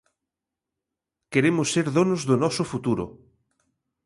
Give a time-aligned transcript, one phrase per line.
[1.33, 3.05] Queremos ser donos do noso futuro.